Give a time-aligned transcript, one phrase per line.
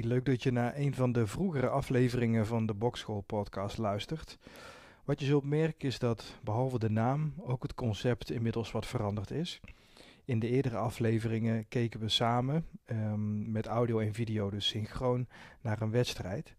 [0.00, 4.38] Leuk dat je naar een van de vroegere afleveringen van de Bokschool podcast luistert.
[5.04, 9.30] Wat je zult merken is dat behalve de naam ook het concept inmiddels wat veranderd
[9.30, 9.60] is.
[10.24, 15.26] In de eerdere afleveringen keken we samen um, met audio en video dus synchroon
[15.60, 16.54] naar een wedstrijd.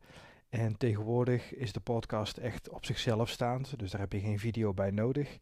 [0.49, 4.73] En tegenwoordig is de podcast echt op zichzelf staand, dus daar heb je geen video
[4.73, 5.37] bij nodig.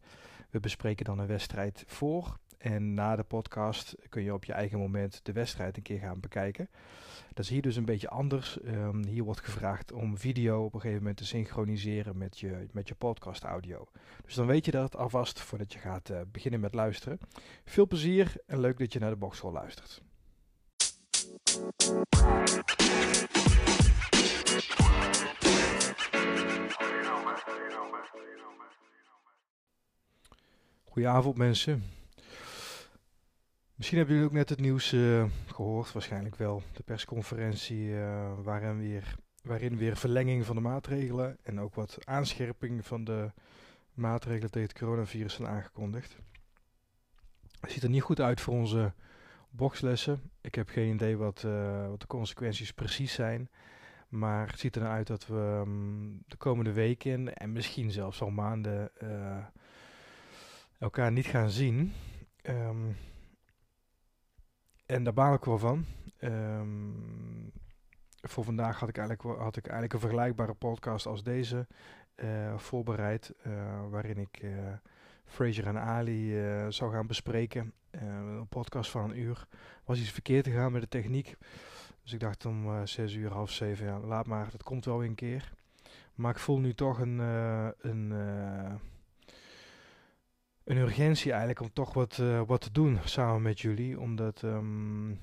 [0.50, 4.78] We bespreken dan een wedstrijd voor en na de podcast kun je op je eigen
[4.78, 6.68] moment de wedstrijd een keer gaan bekijken.
[7.34, 8.58] Dat is hier dus een beetje anders.
[8.64, 12.88] Um, hier wordt gevraagd om video op een gegeven moment te synchroniseren met je, met
[12.88, 13.88] je podcast audio.
[14.24, 17.18] Dus dan weet je dat alvast voordat je gaat uh, beginnen met luisteren.
[17.64, 20.02] Veel plezier en leuk dat je naar de boxschool luistert.
[30.84, 31.95] Goedenavond mensen.
[33.76, 36.62] Misschien hebben jullie ook net het nieuws uh, gehoord, waarschijnlijk wel.
[36.72, 42.86] De persconferentie uh, waarin, weer, waarin weer verlenging van de maatregelen en ook wat aanscherping
[42.86, 43.32] van de
[43.94, 46.16] maatregelen tegen het coronavirus zijn aangekondigd.
[47.60, 48.92] Het ziet er niet goed uit voor onze
[49.50, 50.30] boxlessen.
[50.40, 53.50] Ik heb geen idee wat, uh, wat de consequenties precies zijn.
[54.08, 58.30] Maar het ziet er uit dat we um, de komende weken en misschien zelfs al
[58.30, 58.90] maanden
[60.78, 61.92] elkaar niet gaan zien.
[62.42, 62.96] Um,
[64.86, 65.84] en daar baal ik wel van.
[66.20, 67.52] Um,
[68.20, 71.66] voor vandaag had ik, eigenlijk, had ik eigenlijk een vergelijkbare podcast als deze
[72.16, 73.34] uh, voorbereid.
[73.46, 73.52] Uh,
[73.90, 74.50] waarin ik uh,
[75.24, 76.30] Fraser en Ali
[76.68, 77.72] zou gaan bespreken.
[77.90, 79.46] een podcast van een uur.
[79.84, 81.36] Was iets verkeerd gegaan met de techniek.
[82.02, 85.08] Dus ik dacht om zes uur, half zeven, ja, laat maar, dat komt wel weer
[85.08, 85.52] een keer.
[86.14, 87.18] Maar ik voel nu toch een,
[87.80, 88.12] een
[90.66, 94.00] een urgentie eigenlijk om toch wat, uh, wat te doen samen met jullie.
[94.00, 95.20] Omdat, um,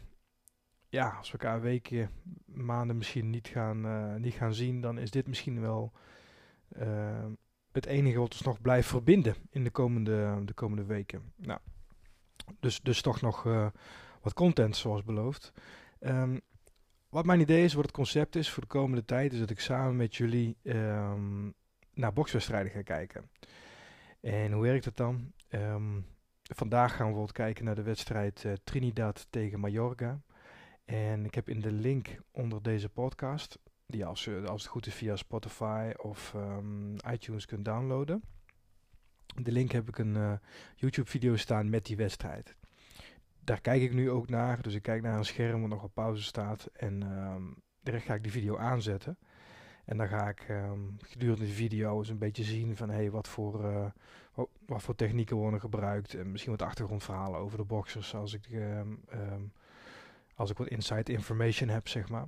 [0.89, 2.09] ja, als we elkaar weken,
[2.45, 5.91] maanden misschien niet gaan, uh, niet gaan zien, dan is dit misschien wel
[6.77, 7.25] uh,
[7.72, 11.34] het enige wat ons nog blijft verbinden in de komende, de komende weken.
[11.35, 11.59] Nou,
[12.59, 13.44] dus, dus toch nog
[14.22, 15.53] wat content zoals beloofd.
[16.00, 16.41] Um,
[17.09, 19.59] wat mijn idee is, wat het concept is voor de komende tijd, is dat ik
[19.59, 21.53] samen met jullie um,
[21.94, 23.29] naar bokswedstrijden ga kijken.
[24.22, 25.31] En hoe werkt het dan?
[25.56, 26.06] Um,
[26.41, 30.22] vandaag gaan we bijvoorbeeld kijken naar de wedstrijd uh, Trinidad tegen Mallorca.
[30.86, 34.94] En ik heb in de link onder deze podcast, die als, als het goed is
[34.94, 38.24] via Spotify of um, iTunes kunt downloaden.
[39.36, 40.34] De link heb ik een uh,
[40.75, 42.56] YouTube video staan met die wedstrijd.
[43.40, 44.62] Daar kijk ik nu ook naar.
[44.62, 46.66] Dus ik kijk naar een scherm wat nog op pauze staat.
[46.74, 49.18] En um, direct ga ik die video aanzetten.
[49.85, 53.27] En dan ga ik um, gedurende de video eens een beetje zien van hey, wat,
[53.27, 53.85] voor, uh,
[54.33, 56.13] wat, wat, voor technieken worden gebruikt.
[56.13, 59.51] En misschien wat achtergrondverhalen over de boxers als ik, um, um,
[60.35, 62.27] als ik wat inside information heb, zeg maar.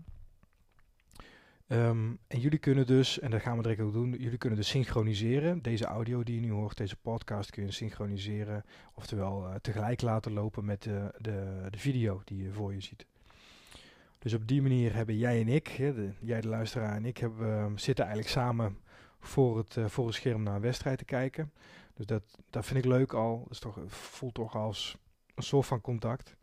[1.67, 5.61] en jullie kunnen dus, en dat gaan we direct ook doen, jullie kunnen dus synchroniseren.
[5.61, 8.65] Deze audio die je nu hoort, deze podcast kun je synchroniseren.
[8.93, 13.05] Oftewel uh, tegelijk laten lopen met de, de, de video die je voor je ziet.
[14.25, 17.17] Dus op die manier hebben jij en ik, hè, de, jij de luisteraar en ik,
[17.17, 18.77] hebben, uh, zitten eigenlijk samen
[19.19, 21.51] voor het, uh, voor het scherm naar een wedstrijd te kijken.
[21.93, 23.39] Dus dat, dat vind ik leuk al.
[23.39, 24.97] Dat is toch, voelt toch als
[25.35, 26.35] een soort van contact.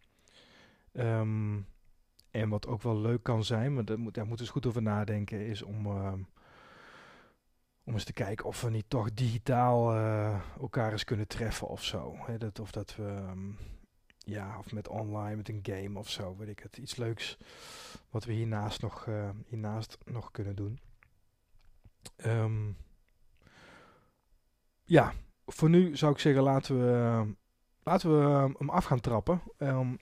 [0.92, 1.66] Um,
[2.30, 4.82] en wat ook wel leuk kan zijn, maar daar moet, moeten we eens goed over
[4.82, 6.12] nadenken, is om, uh,
[7.84, 11.84] om eens te kijken of we niet toch digitaal uh, elkaar eens kunnen treffen of
[11.84, 12.16] zo.
[12.38, 13.32] Dat, of dat we...
[14.24, 16.76] ja, of met online, met een game of zo, weet ik het.
[16.76, 17.38] Iets leuks
[18.10, 20.80] wat we hiernaast nog, uh, hiernaast nog kunnen doen.
[22.26, 22.76] Um,
[24.84, 25.12] ja,
[25.46, 27.26] voor nu zou ik zeggen, laten we,
[27.82, 29.42] laten we uh, hem af gaan trappen.
[29.58, 29.98] Um,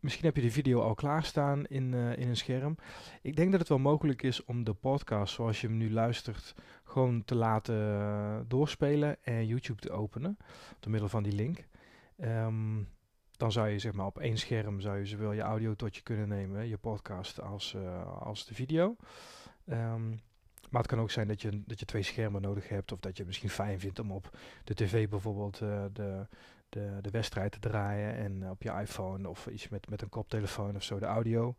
[0.00, 2.76] misschien heb je de video al klaarstaan in, uh, in een scherm.
[3.22, 6.54] Ik denk dat het wel mogelijk is om de podcast, zoals je hem nu luistert,
[6.84, 10.36] gewoon te laten doorspelen en YouTube te openen.
[10.80, 11.66] Door middel van die link.
[12.20, 12.88] Um,
[13.38, 16.02] dan zou je zeg maar op één scherm zou je zowel je audio tot je
[16.02, 18.96] kunnen nemen, je podcast, als, uh, als de video.
[19.66, 20.20] Um,
[20.70, 23.12] maar het kan ook zijn dat je, dat je twee schermen nodig hebt, of dat
[23.12, 26.26] je het misschien fijn vindt om op de tv bijvoorbeeld uh, de,
[26.68, 30.08] de, de wedstrijd te draaien en uh, op je iPhone of iets met, met een
[30.08, 31.54] koptelefoon of zo de audio.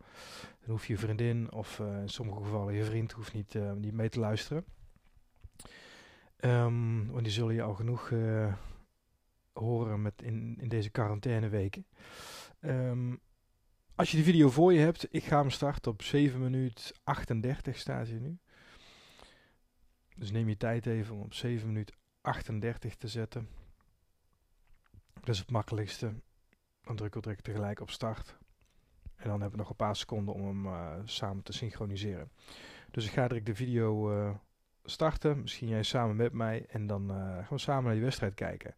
[0.60, 4.20] Dan hoef je vriendin of in sommige gevallen je vriend hoeft niet, niet mee te
[4.20, 4.64] luisteren.
[6.40, 8.12] Um, want die zullen je al genoeg
[9.60, 11.86] horen met in, in deze quarantaineweken.
[12.60, 13.20] Um,
[13.94, 17.78] als je de video voor je hebt, ik ga hem starten op 7 minuten 38
[17.78, 18.38] staat hier nu.
[20.16, 23.48] Dus neem je tijd even om op 7 minuten 38 te zetten.
[25.14, 26.14] Dat is het makkelijkste.
[26.82, 28.38] Dan druk ik direct tegelijk op start.
[29.16, 32.30] En dan hebben we nog een paar seconden om hem uh, samen te synchroniseren.
[32.90, 34.34] Dus ik ga direct de video uh,
[34.84, 35.40] starten.
[35.40, 36.66] Misschien jij samen met mij.
[36.68, 38.74] En dan uh, gaan we samen naar die wedstrijd kijken.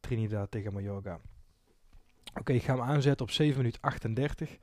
[0.00, 1.20] Trinidad tegen Mallorca.
[2.28, 4.56] Oké, okay, ik ga hem aanzetten op 7 minuten 38.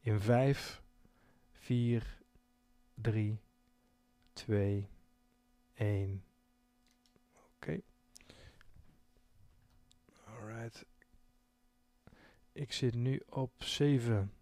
[0.00, 0.82] In 5,
[1.52, 2.18] 4,
[2.94, 3.40] 3,
[4.32, 4.88] 2,
[5.74, 6.24] 1.
[7.34, 7.44] Oké.
[7.56, 7.82] Okay.
[10.24, 10.86] Alright.
[12.52, 14.32] Ik zit nu op 7,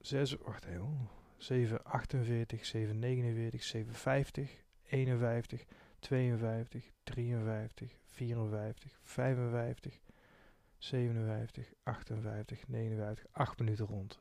[0.00, 1.08] 6, wacht even.
[1.36, 5.64] 7, 48, 7, 49, 7, 50, 51,
[5.98, 10.00] 52, 53, 54, 55,
[10.78, 14.20] 57, 58, 59, 8 minuten rond.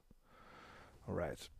[1.05, 1.51] Alright.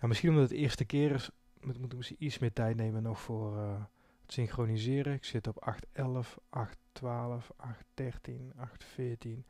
[0.00, 1.30] Ja, misschien omdat het de eerste keer is,
[1.60, 3.84] moet, ik misschien iets meer tijd nemen nog voor uh,
[4.22, 5.12] het synchroniseren.
[5.12, 9.44] Ik zit op 811, 812, 813, 814,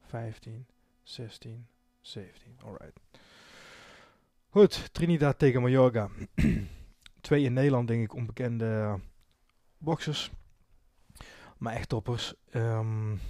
[0.00, 0.66] 15,
[1.02, 1.66] 16,
[2.00, 2.58] 17.
[2.64, 3.00] Alright.
[4.54, 6.08] Goed, Trinidad tegen Mallorca.
[7.20, 9.00] Twee in Nederland, denk ik, onbekende
[9.78, 10.30] boxers.
[11.58, 12.34] Maar echt toppers.
[12.52, 13.20] Um,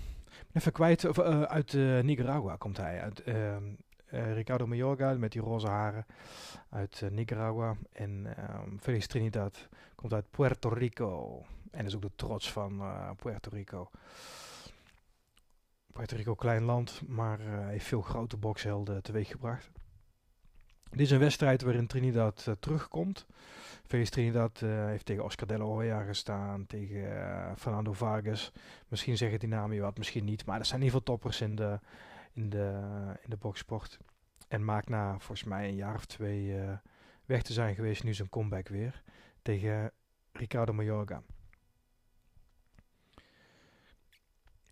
[0.52, 3.00] even kwijt, of, uh, uit uh, Nicaragua komt hij.
[3.00, 3.56] Uit uh,
[4.34, 6.06] Ricardo Mayorga met die roze haren.
[6.70, 7.76] Uit Nicaragua.
[7.92, 8.34] En
[8.66, 11.42] um, Felix Trinidad komt uit Puerto Rico.
[11.70, 12.82] En is ook de trots van
[13.16, 13.90] Puerto Rico.
[15.92, 19.70] Puerto Rico, klein land, maar heeft veel grote bokshelden teweeggebracht.
[20.94, 23.26] Dit is een wedstrijd waarin Trinidad terugkomt.
[23.86, 28.52] Felix Trinidad uh, heeft tegen Oscar de la gestaan, tegen uh, Fernando Vargas.
[28.88, 30.46] Misschien zeggen die namen je wat, misschien niet.
[30.46, 31.80] Maar er zijn in ieder geval toppers in de,
[32.32, 32.82] in de,
[33.22, 33.98] in de boksport.
[34.48, 36.60] En maakt na volgens mij een jaar of twee
[37.24, 39.02] weg te zijn geweest nu zijn comeback weer.
[39.42, 39.92] Tegen
[40.32, 41.22] Ricardo Mayorga.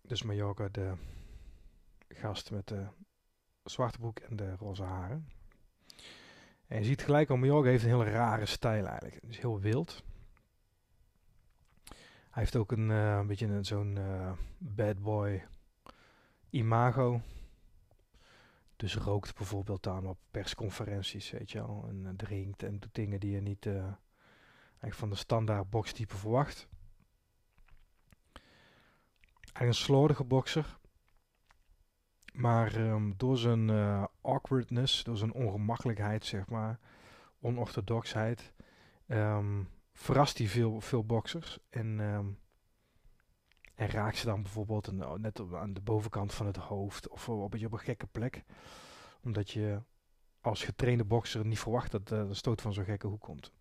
[0.01, 0.93] Dus Mayorga de
[2.07, 2.85] gast met de
[3.63, 5.27] zwarte broek en de roze haren.
[6.73, 9.21] En je ziet gelijk al, Mallorca heeft een hele rare stijl eigenlijk.
[9.21, 10.03] Het is heel wild.
[12.29, 15.45] Hij heeft ook een, uh, een beetje zo'n uh, bad boy
[16.49, 17.21] imago.
[18.75, 21.85] Dus rookt bijvoorbeeld dan op persconferenties, weet je wel.
[21.87, 26.67] En uh, drinkt en doet dingen die je niet eigenlijk van de standaard bokstype verwacht.
[29.53, 30.77] Is een slordige bokser.
[32.33, 36.79] Maar um, door zijn uh, awkwardness, door zijn ongemakkelijkheid, zeg maar,
[37.39, 38.53] onorthodoxheid,
[39.07, 41.59] um, verrast hij veel, veel boxers.
[41.69, 42.39] En, um,
[43.75, 47.07] en raakt ze dan bijvoorbeeld een, oh, net op, aan de bovenkant van het hoofd
[47.07, 48.43] of op, op een gekke plek.
[49.23, 49.81] Omdat je
[50.41, 53.51] als getrainde bokser niet verwacht dat uh, de stoot van zo'n gekke hoek komt.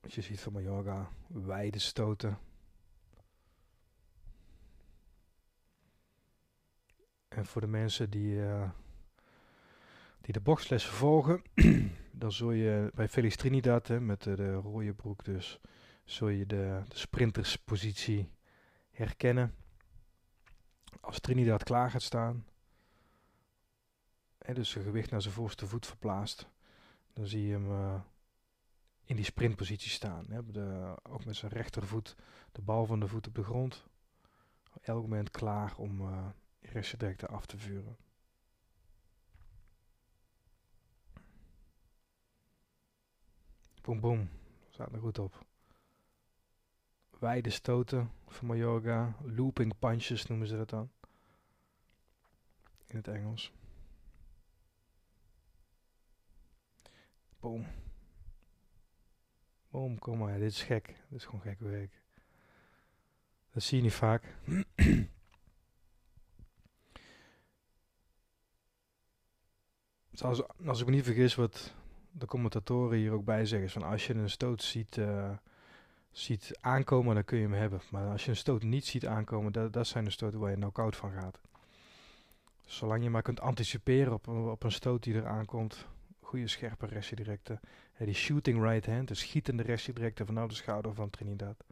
[0.00, 2.38] Als je ziet van Mayorga, wijde stoten,
[7.28, 8.70] En voor de mensen die, uh,
[10.20, 11.42] die de boxlessen volgen,
[12.12, 15.60] dan zul je bij Felix Trinidad hè, met de, de, rode broek dus,
[16.04, 18.30] zul je de, de sprinterspositie
[18.90, 19.54] herkennen.
[21.00, 22.46] Als Trinidad klaar gaat staan,
[24.38, 26.48] en dus zijn gewicht naar zijn voorste voet verplaatst,
[27.12, 28.00] dan zie je hem uh,
[29.04, 30.26] in die sprintpositie staan.
[30.28, 32.16] Hè, de, ook met zijn rechtervoet,
[32.52, 33.86] de bal van de voet op de grond.
[34.80, 36.00] Elk moment klaar om
[36.72, 37.96] direct af te vuren.
[43.82, 44.28] Boom boom,
[44.70, 45.46] staat er goed op.
[47.18, 50.90] Wijde stoten van yoga, looping punches noemen ze dat dan.
[52.86, 53.52] In het Engels.
[57.40, 57.66] Boom.
[59.70, 60.86] Boom, kom maar, dit is gek.
[60.86, 62.02] Dit is gewoon gek werk.
[63.50, 64.34] Dat zie je niet vaak.
[70.22, 71.74] als, als ik me niet vergis, wat
[72.10, 75.30] de commentatoren hier ook bij zeggen, is van als je een stoot ziet, uh,
[76.10, 77.80] ziet aankomen, dan kun je hem hebben.
[77.90, 80.56] Maar als je een stoot niet ziet aankomen, dat, dat zijn de stoten waar je
[80.56, 81.40] knock-out van gaat.
[82.66, 85.86] Zolang je maar kunt anticiperen op, op een stoot die er aankomt,
[86.20, 87.60] goede scherpe restdirecte.
[87.98, 91.64] Ja, die shooting right hand, de schietende restdirecte vanuit de schouder van Trinidad.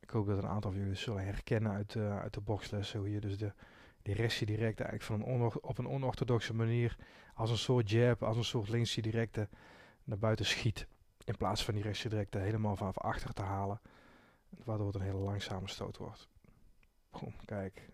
[0.00, 3.10] Ik hoop dat een aantal van jullie zullen herkennen uit, uh, uit de boxlessen, hoe
[3.10, 3.52] je dus de
[4.06, 6.96] die restje direct eigenlijk van een op een onorthodoxe manier
[7.34, 9.48] als een soort jab, als een soort linksje directe
[10.04, 10.86] naar buiten schiet.
[11.24, 13.80] In plaats van die restje directe helemaal vanaf achter te halen.
[14.64, 16.28] Waardoor het een hele langzame stoot wordt.
[17.10, 17.88] Boom, kijk.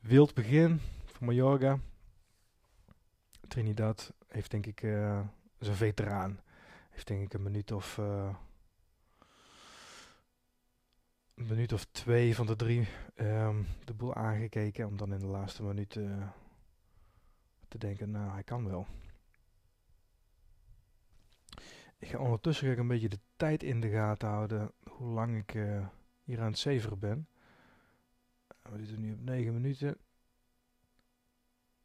[0.00, 1.78] Wild begin van Mayorga.
[3.48, 5.20] Trinidad heeft denk ik, uh,
[5.58, 6.40] een veteraan.
[6.90, 8.00] Heeft denk ik een minuut of...
[11.36, 14.86] een minuut of twee van de drie ehm, de boel aangekeken.
[14.86, 16.28] Om dan in de laatste minuut uh,
[17.68, 18.86] te denken, nou hij kan wel.
[21.98, 24.72] Ik ga ondertussen ik een beetje de tijd in de gaten houden.
[24.90, 25.86] Hoe lang ik uh,
[26.24, 27.28] hier aan het zeveren ben.
[28.62, 29.96] We zitten nu op 9 minuten.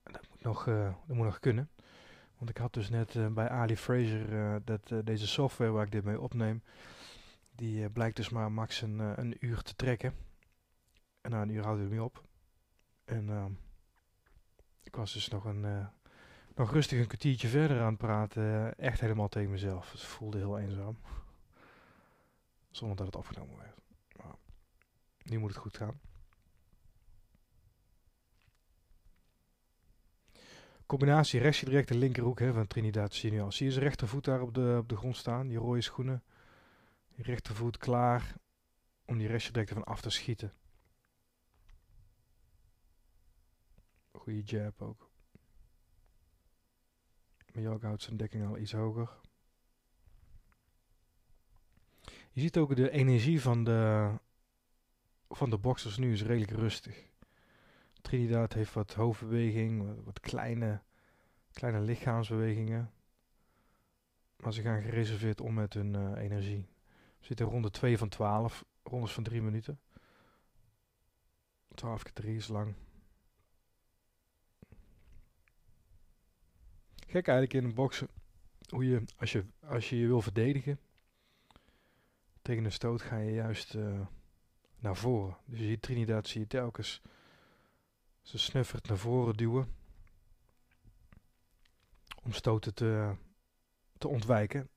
[0.03, 1.69] Dat moet nog, uh, dat moet nog kunnen.
[2.37, 6.21] Want ik had dus net bij Ali Fraser dat, deze software waar ik dit mee
[6.21, 6.61] opneem.
[7.51, 10.15] Die blijkt dus maar max een, een uur te trekken.
[11.21, 12.23] En na een uur houdt het mee op.
[13.05, 13.51] En ehm,
[14.83, 15.89] ik was dus nog een
[16.55, 18.77] nog rustig een kwartiertje verder aan het praten.
[18.77, 19.91] Echt helemaal tegen mezelf.
[19.91, 20.97] Het voelde heel eenzaam.
[22.71, 23.77] Zonder dat het opgenomen werd.
[24.15, 24.35] Maar
[25.23, 25.99] nu moet het goed gaan.
[30.85, 33.51] Combinatie rechtje direct de linkerhoek hè, van Trinidad al.
[33.51, 35.47] Zie je zijn rechtervoet daar op de, op de grond staan.
[35.47, 36.23] Die rode schoenen.
[37.15, 38.35] Rechtervoet klaar
[39.05, 40.53] om die direct ervan af te schieten.
[44.11, 45.09] Goede jab ook.
[47.53, 49.19] Mallorca houdt zijn dekking al iets hoger.
[52.31, 54.11] Je ziet ook de energie van de,
[55.29, 57.09] van de boxers nu is redelijk rustig.
[58.01, 60.81] Trinidad heeft wat hoofdbeweging, wat, kleine,
[61.51, 62.91] kleine lichaamsbewegingen.
[64.37, 66.69] Maar ze gaan gereserveerd om met hun uh, energie.
[67.21, 69.79] We zitten ronde 2 van 12, rondes van 3 minuten.
[71.75, 72.75] 12 keer 3 is lang.
[77.07, 78.07] Gek eigenlijk in een boksen.
[78.69, 80.79] Hoe je, als je, als je je wil verdedigen.
[82.41, 83.99] Tegen een stoot ga je juist uh,
[84.79, 85.37] naar voren.
[85.45, 87.01] Dus je ziet Trinidad zie je telkens.
[88.21, 89.75] Ze snuffert naar voren duwen.
[92.23, 93.15] Om stoten te,
[93.97, 94.69] te ontwijken.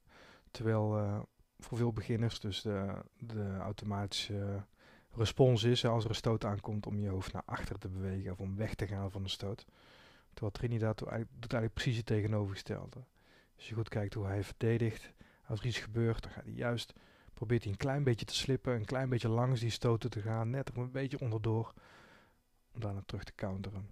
[0.51, 1.23] Terwijl uh,
[1.65, 4.65] voor veel beginners dus de, de automatische
[5.13, 8.41] respons is als er een stoot aankomt om je hoofd naar achter te bewegen of
[8.41, 9.67] om weg te gaan van de stoot.
[10.33, 13.05] Terwijl Trinidad doet eigenlijk precies het tegenovergestelde.
[13.57, 15.13] Als je goed kijkt hoe hij verdedigt,
[15.47, 16.93] als er iets gebeurt, dan gaat hij juist,
[17.35, 20.51] probeert hij een klein beetje te slippen, een klein beetje langs die stoten te gaan,
[20.51, 21.73] net een beetje onderdoor,
[22.73, 23.91] om daarna terug te counteren.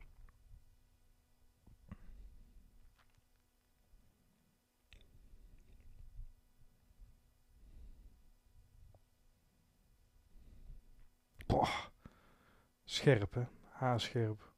[12.84, 14.52] Scherp hè, haarscherp.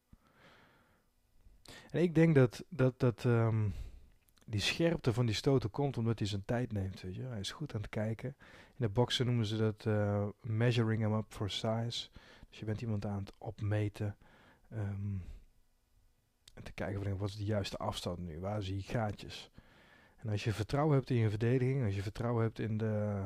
[1.91, 3.75] En ik denk dat, dat, dat um,
[4.45, 7.01] die scherpte van die stoten komt omdat hij zijn tijd neemt.
[7.01, 7.23] Weet je?
[7.23, 8.37] Hij is goed aan het kijken.
[8.49, 12.09] In de boksen noemen ze dat uh, measuring him up for size.
[12.49, 14.17] Dus je bent iemand aan het opmeten.
[14.73, 15.23] Um,
[16.55, 18.41] en te kijken van wat is de juiste afstand nu?
[18.41, 19.51] Waar zie je gaatjes?
[20.17, 23.23] En als je vertrouwen hebt in je verdediging, als je vertrouwen hebt in de,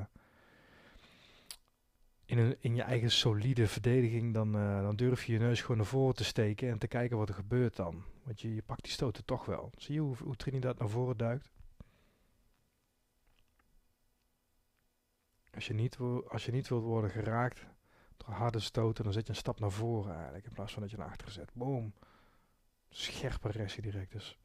[2.28, 5.76] in, een, in je eigen solide verdediging, dan, uh, dan durf je je neus gewoon
[5.76, 8.04] naar voren te steken en te kijken wat er gebeurt dan.
[8.22, 9.70] Want je, je pakt die stoten toch wel.
[9.76, 11.50] Zie je hoe, hoe Trinidad naar voren duikt?
[15.54, 15.96] Als je, niet
[16.28, 17.66] als je niet wilt worden geraakt
[18.16, 20.46] door harde stoten, dan zet je een stap naar voren eigenlijk.
[20.46, 21.50] In plaats van dat je naar achteren zet.
[21.52, 21.92] Boom.
[22.90, 24.38] Scherpe restje direct dus.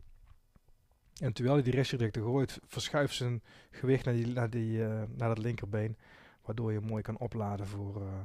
[1.20, 5.04] En terwijl hij die restje direct gooit, verschuift zijn gewicht naar, die, naar, die, uh,
[5.16, 5.98] naar dat linkerbeen.
[6.44, 8.20] Waardoor je mooi kan opladen voor, uh,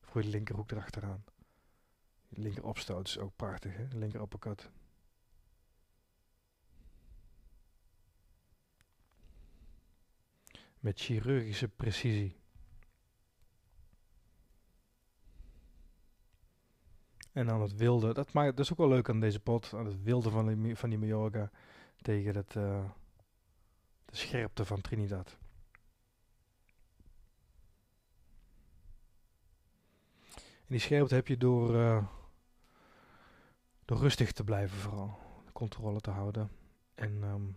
[0.00, 1.24] voor je linkerhoek erachteraan.
[2.28, 3.86] De linker opstoot is ook prachtig, hè?
[3.92, 4.28] linker.
[10.78, 12.38] Met chirurgische precisie.
[17.32, 19.86] En dan het wilde, dat, maakt, dat is ook wel leuk aan deze pot, aan
[19.86, 21.50] het wilde van die, van die Mallorca
[22.02, 22.90] tegen het, uh,
[24.04, 25.36] de scherpte van Trinidad.
[30.70, 32.04] Die scherpte heb je door, uh,
[33.84, 35.18] door rustig te blijven vooral.
[35.44, 36.50] De controle te houden.
[36.94, 37.56] En um,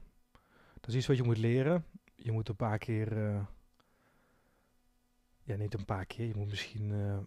[0.74, 1.86] dat is iets wat je moet leren.
[2.15, 3.17] Je moet een paar keer...
[3.17, 3.41] Uh,
[5.43, 6.27] ja, niet een paar keer.
[6.27, 7.17] Je moet misschien uh,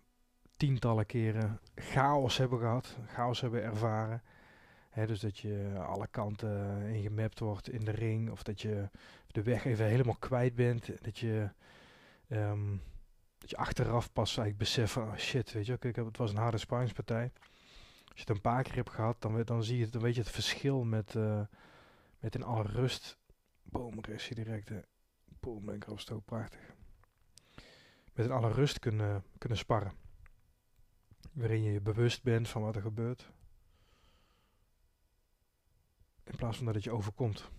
[0.57, 2.97] tientallen keren chaos hebben gehad.
[3.07, 4.23] Chaos hebben ervaren.
[5.07, 8.31] Dus dat je alle kanten ingemapt wordt in de ring.
[8.31, 8.89] Of dat je
[9.27, 11.05] de weg even helemaal kwijt bent.
[11.05, 11.51] Dat je...
[12.29, 12.83] Um,
[13.47, 16.37] dat je achteraf pas eigenlijk beseft van, oh shit, weet je, kijk, het was een
[16.37, 17.33] harde sparringspartij.
[18.05, 20.21] Als je het een paar keer hebt gehad, dan, dan zie je, dan weet je
[20.21, 21.41] het verschil met, uh,
[22.19, 23.19] met in alle rust.
[23.63, 24.71] Boom, direct.
[25.41, 26.75] Boom, linkerafstoot, prachtig.
[28.13, 29.93] Met in alle rust kunnen, kunnen sparren.
[31.33, 33.31] Waarin je je bewust bent van wat er gebeurt.
[36.25, 37.51] In plaats van dat het je overkomt.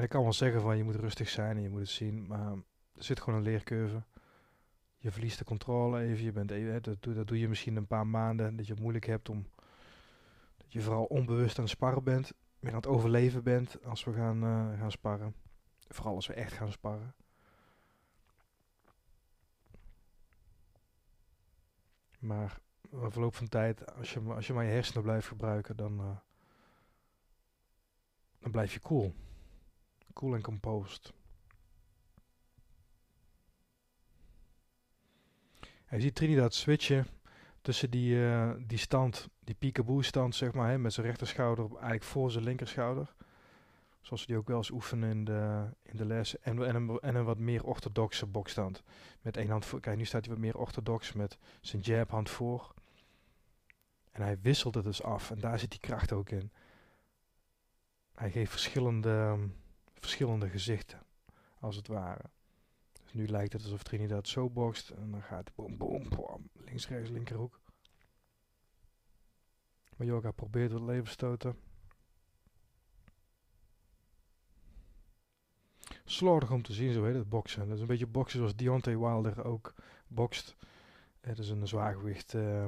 [0.00, 2.26] En ik kan wel zeggen van je moet rustig zijn en je moet het zien,
[2.26, 2.52] maar
[2.94, 4.02] Er zit gewoon een leercurve.
[4.98, 6.24] Je verliest de controle even.
[6.24, 8.56] Je bent even dat, doe, dat doe je misschien een paar maanden.
[8.56, 9.46] Dat je het moeilijk hebt om.
[10.56, 12.32] Dat je vooral onbewust aan het sparren bent.
[12.58, 15.34] Meer aan het overleven bent als we gaan, uh, gaan sparren.
[15.88, 17.14] Vooral als we echt gaan sparren.
[22.18, 26.00] Maar na verloop van tijd, als je, als je maar je hersenen blijft gebruiken, dan,
[26.00, 26.16] uh,
[28.38, 29.14] dan blijf je cool.
[30.20, 31.12] Cool en composed.
[35.90, 37.06] je ziet Trinidad switchen
[37.60, 42.02] tussen die, uh, die stand, die peekaboo stand zeg maar, hè, met zijn rechterschouder eigenlijk
[42.02, 43.14] voor zijn linkerschouder.
[44.00, 46.38] Zoals we die ook wel eens oefenen in de, in de les.
[46.38, 48.82] En, en, een, en een wat meer orthodoxe bokstand.
[49.20, 49.80] Met één hand voor.
[49.80, 52.74] Kijk, nu staat hij wat meer orthodox met zijn jab hand voor.
[54.10, 55.30] En hij wisselt het dus af.
[55.30, 56.52] En daar zit die kracht ook in.
[58.14, 59.38] Hij geeft verschillende,
[60.00, 61.02] verschillende gezichten,
[61.58, 62.24] als het ware.
[63.02, 64.90] Dus nu lijkt het alsof Trinidad zo bokst.
[64.90, 66.50] En dan gaat boom, boom, boom.
[66.52, 67.60] Links, rechts, linkerhoek.
[69.96, 71.56] Yoga probeert wat levensstoten.
[76.10, 77.66] slordig om te zien, zo heet het, boksen.
[77.66, 79.74] Dat is een beetje boksen zoals Deontay Wilder ook
[80.08, 80.56] bokst.
[81.20, 82.64] Het is een zwaargewicht uh,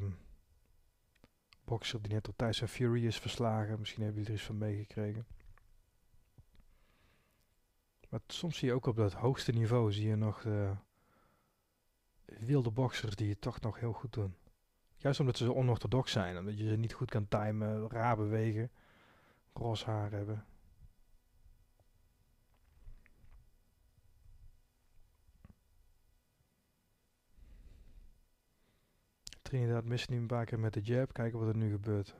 [1.64, 3.78] bokser die net door Tyson Fury is verslagen.
[3.78, 5.26] Misschien hebben jullie er iets van meegekregen.
[8.12, 10.76] Maar soms zie je ook op dat hoogste niveau zie je nog de
[12.24, 14.36] wilde boxers die het toch nog heel goed doen.
[14.96, 16.38] Juist omdat ze zo onorthodox zijn.
[16.38, 18.70] Omdat je ze niet goed kan timen, raar bewegen,
[19.52, 20.46] roze haar hebben.
[29.42, 31.12] Trinidad mist nu een paar keer met de jab.
[31.12, 32.16] Kijken wat er nu gebeurt.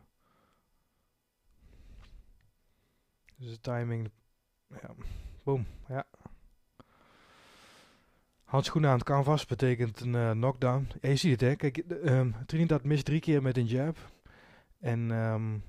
[3.37, 4.11] Dus de timing.
[4.69, 4.95] Ja.
[5.43, 5.67] Boom.
[5.89, 6.07] Ja.
[8.45, 10.89] Handschoenen aan het canvas betekent een uh, knockdown.
[11.01, 11.57] Ja, je ziet het hè.
[11.57, 13.97] Kijk, um, Trinidad mist drie keer met een jab.
[14.81, 15.65] En um,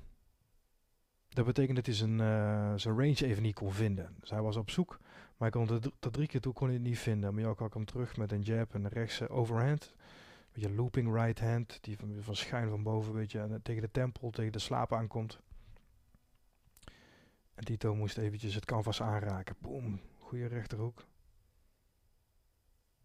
[1.28, 4.14] dat betekent dat hij zijn, uh, zijn range even niet kon vinden.
[4.20, 4.98] Dus hij was op zoek.
[5.36, 7.34] Maar hij kon tot drie keer toe kon hij het niet vinden.
[7.34, 9.94] Maar Joko kwam terug met een jab en een rechtse overhand
[10.54, 13.90] beetje looping right hand, die van, van schuin van boven, weet je, en tegen de
[13.90, 15.40] tempel, tegen de slaap aankomt.
[17.54, 19.56] En Tito moest eventjes het canvas aanraken.
[19.58, 21.06] Boom, goede rechterhoek.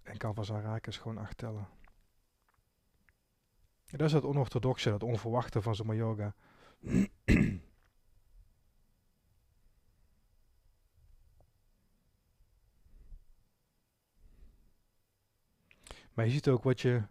[0.04, 1.68] En canvas aanraken is gewoon acht tellen.
[3.86, 6.36] En dat is het onorthodoxe, dat onverwachte van zo'n yoga.
[16.14, 17.04] maar je ziet ook wat je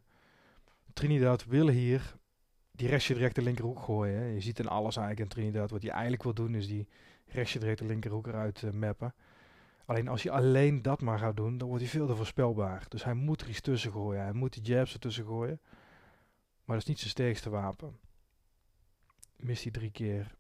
[0.93, 2.17] Trinidad wil hier
[2.71, 4.23] die restje direct de linkerhoek gooien.
[4.35, 5.71] Je ziet in alles eigenlijk in Trinidad.
[5.71, 6.89] Wat hij eigenlijk wil doen is die
[7.33, 9.15] direct de linkerhoek eruit uh, mappen.
[9.85, 12.85] Alleen als je alleen dat maar gaat doen, dan wordt hij veel te voorspelbaar.
[12.89, 14.23] Dus hij moet er iets tussen gooien.
[14.23, 15.61] Hij moet die jabs ertussen gooien.
[16.65, 17.99] Maar dat is niet zijn sterkste wapen.
[19.37, 20.35] Mist hij drie keer,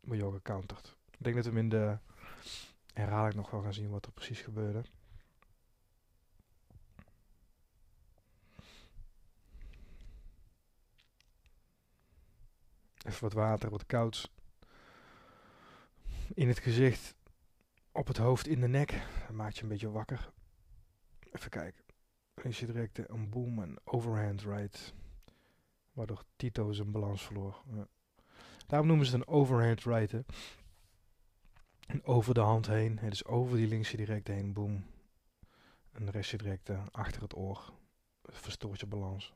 [0.00, 0.96] maar Yoga countert.
[1.10, 1.98] Ik denk dat we hem in de
[2.92, 4.82] herhaling nog wel gaan zien wat er precies gebeurde.
[13.06, 14.30] Even wat water, wat kouds.
[16.34, 17.14] In het gezicht,
[17.92, 18.90] op het hoofd, in de nek.
[19.26, 20.32] Dat maakt je een beetje wakker.
[21.32, 21.84] Even kijken.
[22.34, 24.94] Dan je direct een boom en overhand right.
[25.92, 27.62] Waardoor Tito zijn balans verloor.
[28.66, 30.14] Daarom noemen ze het een overhand right.
[31.86, 32.98] En over de hand heen.
[32.98, 34.52] Hè, dus over die linkse direct heen.
[34.52, 34.84] Boom.
[35.92, 37.72] En de restje direct uh, achter het oor.
[38.22, 39.34] Verstoort je balans.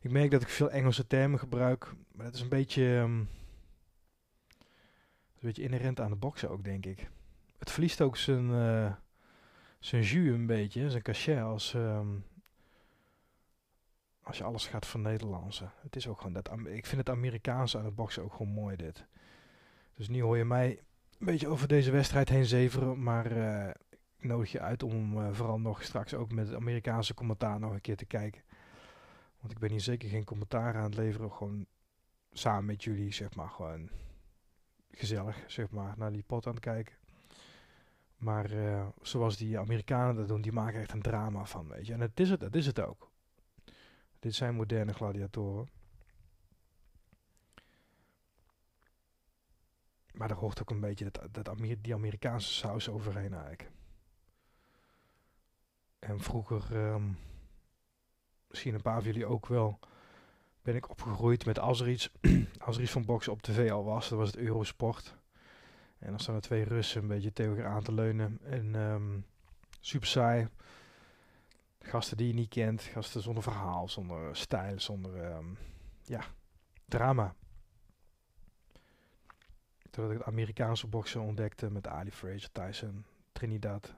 [0.00, 3.28] Ik merk dat ik veel Engelse termen gebruik, maar dat is een beetje, een
[5.46, 7.10] beetje inherent aan de boksen ook, denk ik.
[7.58, 8.92] Het verliest ook zijn, uh,
[9.78, 12.24] zijn jus een beetje, zijn cachet als, um,
[14.22, 15.68] als je alles gaat van Nederlandse.
[15.82, 18.76] Het is ook gewoon dat, ik vind het Amerikaanse aan het boksen ook gewoon mooi
[18.76, 19.06] dit.
[19.94, 20.68] Dus nu hoor je mij
[21.18, 23.68] een beetje over deze wedstrijd heen zeveren, maar uh,
[24.16, 27.72] ik nodig je uit om uh, vooral nog straks ook met het Amerikaanse commentaar nog
[27.72, 28.42] een keer te kijken.
[29.40, 31.32] Want ik ben hier zeker geen commentaar aan het leveren.
[31.32, 31.66] Gewoon
[32.32, 33.90] samen met jullie, zeg maar, gewoon
[34.98, 36.94] gezellig, zeg maar, naar die pot aan het kijken.
[38.16, 41.92] Maar uh, zoals die Amerikanen dat doen, die maken echt een drama van, weet je.
[41.92, 43.10] En dat is het, dat is het ook.
[44.18, 45.68] Dit zijn moderne gladiatoren.
[50.12, 53.70] Maar er hoort ook een beetje dat, dat die Amerikaanse saus overheen eigenlijk.
[55.98, 56.76] En vroeger...
[56.76, 57.18] Um,
[58.48, 59.78] misschien een paar van jullie ook wel,
[60.66, 62.10] ben ik opgegroeid met als er iets,
[62.66, 65.16] als er iets van boksen op tv al was, dan was het Eurosport.
[65.98, 68.38] En dan staan er twee Russen een beetje tegen aan te leunen.
[68.42, 69.24] En um,
[69.80, 70.48] Super saai.
[71.80, 72.82] Gasten die je niet kent.
[72.82, 75.46] Gasten zonder verhaal, zonder stijl, zonder ehm,
[76.02, 76.20] ja,
[76.84, 77.34] drama.
[79.90, 83.94] Toen ik het Amerikaanse boksen ontdekte met Ali Fraser, Tyson, Trinidad,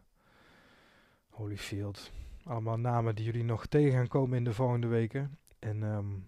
[1.28, 2.12] Holyfield.
[2.44, 5.38] Allemaal namen die jullie nog tegen gaan komen in de volgende weken.
[5.58, 6.26] En um,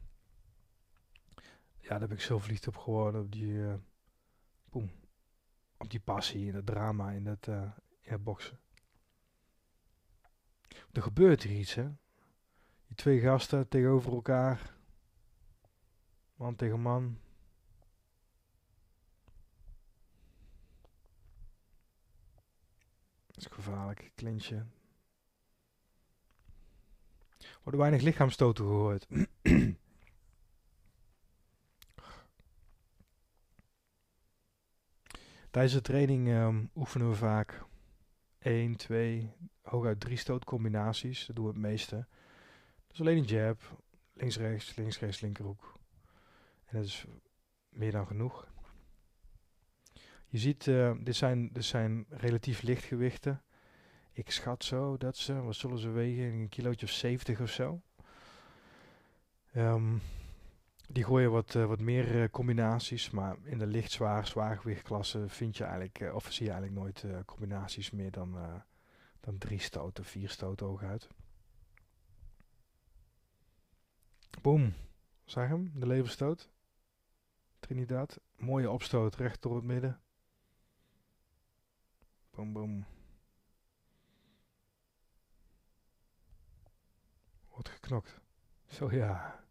[1.90, 3.20] ja, daar ben ik zo verliefd op geworden.
[3.20, 3.74] Op die, uh,
[5.76, 7.46] op die passie en het drama in het,
[8.00, 8.61] in boksen.
[10.92, 11.88] Er gebeurt hier iets, hè.
[12.87, 14.76] Die twee gasten tegenover elkaar.
[16.35, 17.18] Man tegen man.
[23.26, 24.12] Dat is gevaarlijk.
[24.14, 24.66] Klintje.
[27.62, 29.07] Worden weinig lichaamstoten gehoord.
[35.50, 37.64] Tijdens de training um, oefenen we vaak
[38.38, 39.32] 1, 2,
[39.62, 41.26] hooguit 3 stootcombinaties.
[41.26, 42.06] Dat doen we het meeste.
[42.86, 43.82] Dus alleen een jab,
[44.12, 45.78] links, rechts, links, rechts, linkerhoek.
[46.64, 47.04] En dat is
[47.68, 48.48] meer dan genoeg.
[50.26, 53.42] Je ziet, uh, dit, zijn, dit zijn relatief lichtgewichten.
[54.12, 57.80] Ik schat zo dat ze, wat zullen ze wegen, een kilootje of 70 of zo.
[59.56, 60.00] Um,
[60.92, 65.57] die gooien wat, uh, wat meer uh, combinaties, maar in de licht zwaar, zwaargewichtklasse vind
[65.57, 68.62] je eigenlijk, uh, of zie je eigenlijk nooit combinaties meer dan,
[69.20, 71.09] dan drie stoten, vier stoten hooguit.
[74.42, 74.74] Boom,
[75.24, 76.50] zag hem, de leverstoot.
[77.59, 80.00] Trinidad, mooie opstoot recht door het midden.
[82.31, 82.85] Boom, boom.
[87.48, 88.20] Wordt geknokt.
[88.66, 89.44] Zo ja.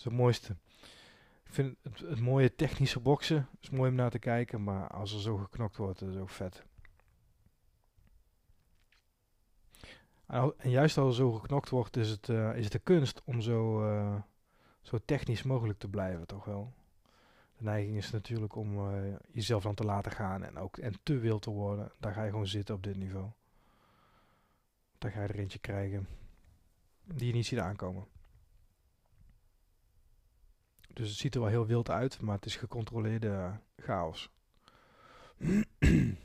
[0.00, 0.56] Is het mooiste.
[1.44, 5.20] Ik vind het, mooie technische boksen is mooi om naar te kijken, maar als er
[5.20, 6.64] zo geknokt wordt, is het ook vet.
[10.26, 13.40] En juist als er zo geknokt wordt, is het, uh, is het de kunst om
[13.40, 14.14] zo, uh,
[14.80, 16.72] zo technisch mogelijk te blijven, toch wel.
[17.56, 21.18] De neiging is natuurlijk om uh, jezelf dan te laten gaan en ook en te
[21.18, 21.92] wild te worden.
[21.98, 23.30] Daar ga je gewoon zitten op dit niveau.
[24.98, 26.08] Daar ga je er eentje krijgen
[27.04, 28.06] die je niet ziet aankomen.
[30.92, 34.30] Dus het ziet er wel heel wild uit, maar het is gecontroleerde chaos.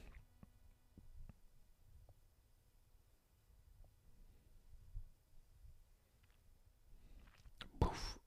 [7.77, 8.19] Poef,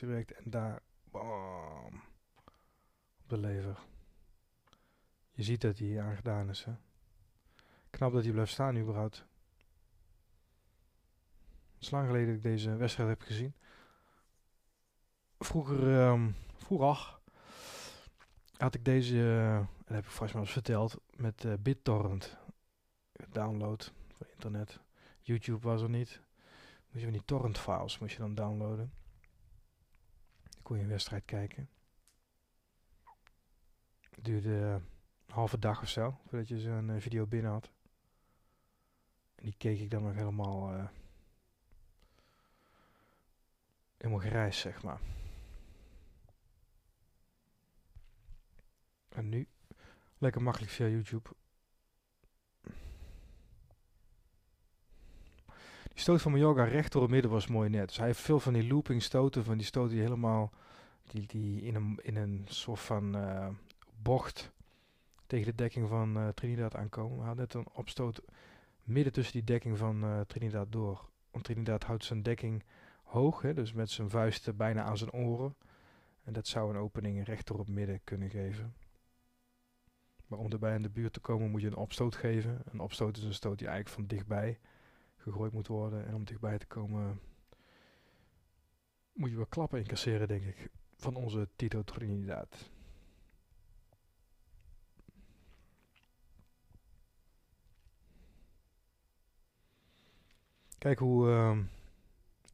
[0.00, 2.02] direct en daar, bam,
[3.22, 3.78] op de lever.
[5.30, 6.72] Je ziet dat hij aangedaan is, hè.
[7.90, 9.24] Knap dat hij blijft staan überhaupt.
[11.72, 13.54] Het is lang geleden dat ik deze wedstrijd heb gezien
[15.40, 17.18] vroeger, um, vroeger
[18.56, 22.36] had ik deze, uh, dat heb ik vast maar eens verteld, met uh, BitTorrent.
[23.28, 24.80] Download van internet.
[25.20, 26.20] YouTube was er niet.
[26.84, 28.92] Moest je van die torrent files moest je dan downloaden.
[30.42, 31.68] Dan kon je een wedstrijd kijken.
[34.20, 34.82] Duurde uh, een
[35.26, 37.70] halve dag of zo, voordat je zo'n video binnen had.
[39.34, 40.90] En die keek ik dan nog helemaal,
[43.96, 45.00] helemaal grijs, zeg maar.
[49.10, 49.48] En nu,
[50.18, 51.28] lekker makkelijk via YouTube.
[55.88, 57.88] Die stoot van yoga recht door het midden was mooi net.
[57.88, 60.52] Dus hij heeft veel van die looping stoten, van die stoten die helemaal
[61.10, 63.48] die, die in, een, in een soort van uh,
[64.02, 64.52] bocht
[65.26, 67.18] tegen de dekking van uh, Trinidad aankomen.
[67.18, 68.22] Hij had net een opstoot
[68.82, 71.08] midden tussen die dekking van uh, Trinidad door.
[71.30, 72.64] Want Trinidad houdt zijn dekking
[73.02, 75.54] hoog, hè, dus met zijn vuisten bijna aan zijn oren.
[76.24, 78.74] En dat zou een opening recht door midden kunnen geven.
[80.30, 82.62] Maar om erbij in de buurt te komen moet je een opstoot geven.
[82.64, 84.58] Een opstoot is een stoot die eigenlijk van dichtbij
[85.16, 86.06] gegooid moet worden.
[86.06, 87.20] En om dichtbij te komen
[89.12, 90.70] moet je wel klappen incasseren, denk ik.
[90.96, 92.70] Van onze Tito Trinidad.
[100.78, 101.58] Kijk hoe uh,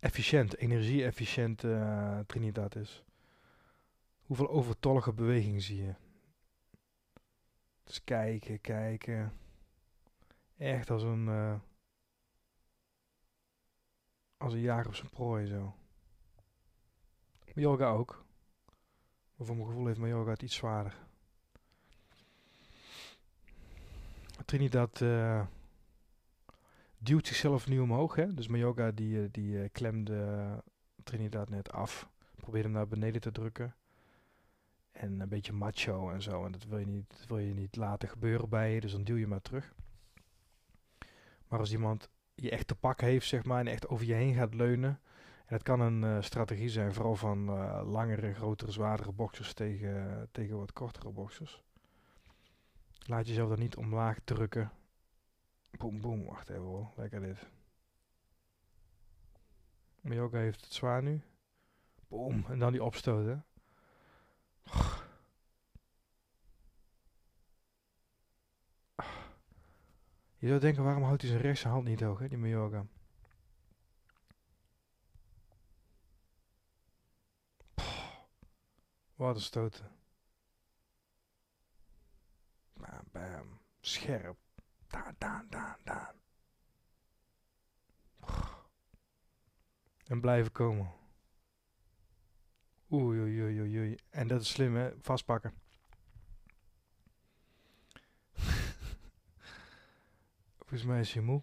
[0.01, 3.05] efficiënt, energie-efficiënt uh, Trinidad is.
[4.23, 5.95] Hoeveel overtollige beweging zie je.
[7.87, 9.33] Dus kijken, kijken.
[10.57, 11.27] Echt als een.
[11.27, 11.55] Uh,
[14.37, 15.75] als een jager op zijn prooi zo.
[17.55, 18.25] Yoga ook.
[19.35, 20.96] Maar voor mijn gevoel heeft yoga het iets zwaarder.
[24.44, 25.46] Trinidad uh,
[26.99, 28.14] duwt zichzelf nu omhoog.
[28.14, 28.35] Hè?
[28.35, 30.62] Dus yoga die, eh, die klemde
[31.03, 32.09] Trinidad net af.
[32.37, 33.75] Probeerde hem naar beneden te drukken.
[34.97, 36.45] En een beetje macho en zo.
[36.45, 38.81] En dat wil je niet, dat wil je niet laten gebeuren bij je.
[38.81, 39.75] Dus dan duw je maar terug.
[41.49, 44.35] Maar als iemand je echt te pak heeft, zeg maar, en echt over je heen
[44.35, 45.01] gaat leunen.
[45.47, 50.29] En het kan een uh, strategie zijn, vooral van uh, langere, grotere, zwaardere boxers tegen,
[50.33, 51.63] tegen wat kortere boxers.
[53.07, 54.73] Laat jezelf dan niet omlaag drukken.
[55.71, 56.25] Boom, boom.
[56.25, 56.93] Wacht even hoor.
[56.97, 57.49] Lekker dit.
[60.01, 61.23] Mayoga heeft het zwaar nu.
[62.09, 62.45] Boom.
[62.49, 63.45] En dan die opstoten.
[70.38, 72.87] Je zou denken, waarom houdt hij zijn rechterhand niet hoog, hè, die Mayoga?
[79.14, 79.90] Wat een stoten.
[82.72, 83.61] Bam, bam.
[83.81, 84.37] Scherp.
[84.87, 86.14] Daan, daan, daan, daan.
[90.05, 90.92] En blijven komen.
[92.92, 93.96] Oei, oei, oei, oei.
[94.11, 95.01] En dat is slim, hè?
[95.01, 95.65] Vastpakken.
[100.77, 101.43] Volgens mij is moe.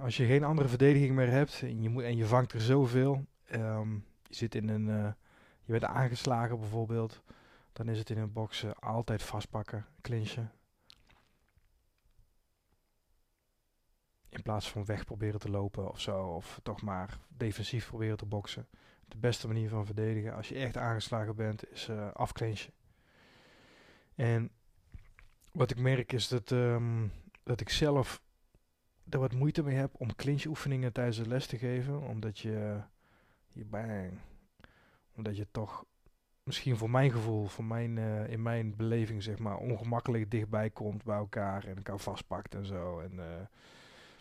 [0.00, 3.26] Als je geen andere verdediging meer hebt en je, moet, en je vangt er zoveel.
[3.52, 4.86] Um, je zit in een.
[4.86, 5.12] Uh,
[5.62, 7.22] je bent aangeslagen bijvoorbeeld.
[7.72, 10.52] Dan is het in een boksen altijd vastpakken, clinchen.
[14.28, 16.26] In plaats van weg proberen te lopen of zo.
[16.26, 18.68] Of toch maar defensief proberen te boksen.
[19.08, 22.72] De beste manier van verdedigen als je echt aangeslagen bent is uh, afclinchen.
[24.14, 24.50] En
[25.56, 28.22] wat ik merk is dat, um, dat ik zelf
[29.08, 32.00] er wat moeite mee heb om clinch-oefeningen tijdens de les te geven.
[32.00, 32.80] Omdat je,
[33.52, 34.18] je bang,
[35.14, 35.84] omdat je toch
[36.42, 41.04] misschien voor mijn gevoel, voor mijn, uh, in mijn beleving zeg maar, ongemakkelijk dichtbij komt
[41.04, 43.00] bij elkaar en elkaar vastpakt en zo.
[43.00, 43.46] En uh, een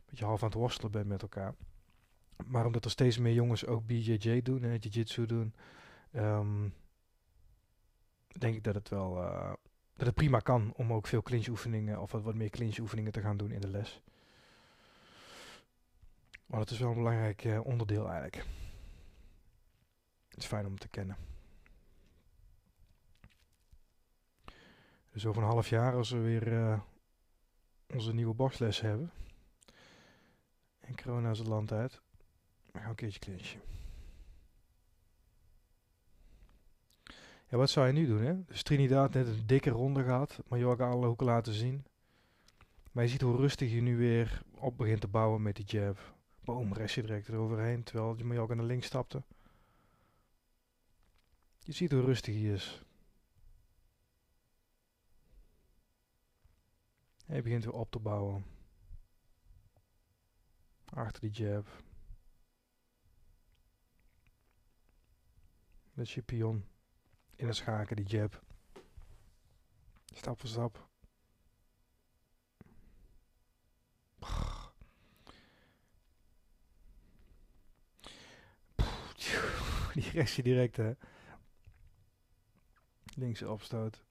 [0.05, 1.53] beetje half aan het worstelen bent met elkaar.
[2.45, 5.53] Maar omdat er steeds meer jongens ook BJJ doen en Jiu-Jitsu doen,
[6.15, 6.73] um,
[8.27, 9.53] denk ik dat het wel uh,
[9.95, 13.11] dat het prima kan om ook veel clinch oefeningen of wat, wat meer clinch oefeningen
[13.11, 14.01] te gaan doen in de les.
[16.45, 18.45] Maar dat is wel een belangrijk uh, onderdeel eigenlijk.
[20.27, 21.17] Het is fijn om te kennen.
[25.11, 26.79] Dus over een half jaar, als we weer uh,
[27.93, 29.11] onze nieuwe boxles hebben.
[30.79, 32.01] En corona is het land uit.
[32.71, 33.61] Dan gaan we een keertje clinchen.
[37.47, 38.43] Ja, wat zou je nu doen, hè?
[38.45, 40.39] Dus Trinidad net een dikke ronde gehad.
[40.47, 41.85] Mallorca alle hoeken laten zien.
[42.91, 46.15] Maar je ziet hoe rustig je nu weer op begint te bouwen met die jab.
[46.43, 49.23] Boom, restje direct eroverheen, terwijl je Mallorca naar links stapte.
[51.59, 52.83] Je ziet hoe rustig hij is.
[57.25, 58.45] Hij begint weer op te bouwen.
[60.85, 61.83] Achter die jab.
[65.93, 66.65] Dat is je pion
[67.35, 68.43] in het schaken, die jab.
[70.13, 70.87] Stap voor stap.
[79.93, 80.91] Die rechtje direct, hè.
[83.13, 84.03] Linkse opstoot.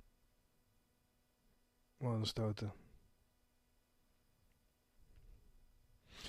[1.96, 2.72] Wat stoten.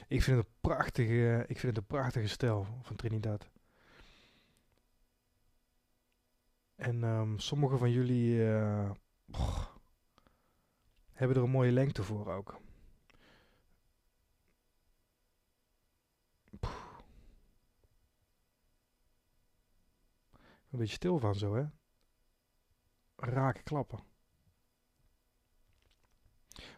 [0.08, 3.49] Ik vind het een prachtige, ik vind het een prachtige stijl van Trinidad.
[6.76, 8.92] En um, sommige van jullie uh,
[11.12, 12.62] hebben er een mooie lengte voor ook.
[20.70, 21.66] Een beetje stil van zo, hè?
[23.16, 24.00] Raken klappen.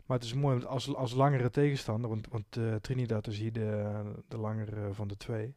[0.05, 4.23] Maar het is mooi als, als langere tegenstander, want, want uh, Trinidad is hier de,
[4.27, 5.55] de langere van de twee.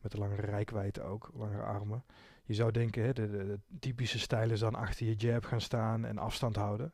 [0.00, 2.04] Met de langere rijkwijde ook, langere armen.
[2.50, 6.04] Je zou denken, hè, de, de, typische stijl is dan achter je jab gaan staan
[6.04, 6.92] en afstand houden.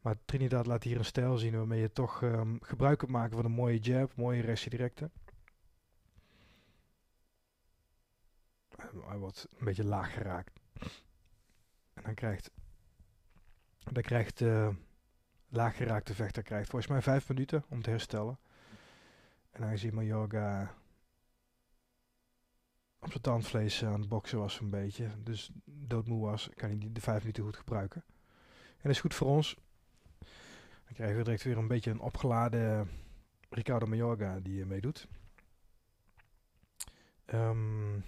[0.00, 3.44] Maar Trinidad laat hier een stijl zien waarmee je toch um, gebruik kunt maken van
[3.44, 5.10] een mooie jab, mooie rechtse directe.
[9.06, 10.60] Hij wordt een beetje laag geraakt.
[11.92, 12.50] En dan krijgt,
[13.78, 14.68] dan krijgt uh,
[15.48, 18.38] laag geraakte vechter krijgt volgens mij vijf minuten om te herstellen.
[19.50, 20.74] En aangezien Mayorga
[23.06, 25.10] op zijn tandvlees aan het boksen was een beetje.
[25.22, 28.04] Dus doodmoe was, kan hij de vijf minuten goed gebruiken.
[28.56, 29.56] En dat is goed voor ons.
[30.84, 32.88] Dan krijgen we direct weer een beetje een opgeladen
[33.50, 35.08] Ricardo Mayorga die uh, meedoet.
[37.26, 38.04] Um,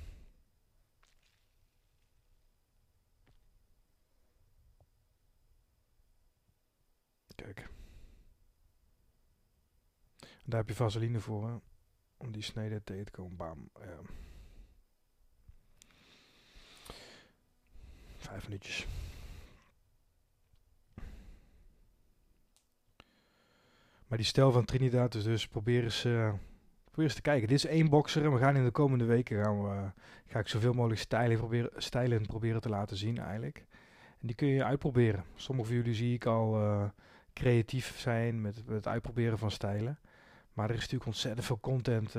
[7.35, 7.69] kijk.
[10.45, 11.61] Daar heb je vaseline voor,
[12.17, 13.37] om die snede tegen te komen.
[13.37, 13.71] Bam.
[13.81, 14.27] Ja.
[18.19, 18.87] Vijf minuutjes.
[24.07, 26.33] Maar die stijl van Trinidad, dus, dus probeer, eens, uh,
[26.85, 27.49] probeer eens te kijken.
[27.49, 29.83] Dit is één boxer en we gaan in de komende weken gaan we, uh,
[30.27, 33.65] ga ik zoveel mogelijk stijlen proberen, stijlen proberen te laten zien eigenlijk.
[34.21, 35.25] En die kun je uitproberen.
[35.35, 36.85] Sommige van jullie zie ik al uh,
[37.33, 39.99] creatief zijn met, met, het uitproberen van stijlen.
[40.53, 42.17] Maar er is natuurlijk ontzettend veel content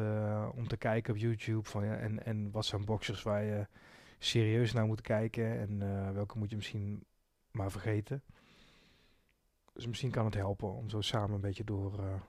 [0.56, 1.70] om te kijken op YouTube.
[1.70, 3.68] Van, ja, en, en wat zijn boxers waar je
[4.20, 7.04] serieus naar moet kijken en welke moet je misschien
[7.52, 8.24] maar vergeten.
[9.80, 12.22] Dus misschien kan het helpen om zo samen een beetje door, uh,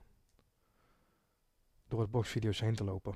[1.88, 3.14] door het boxvideo's heen te lopen.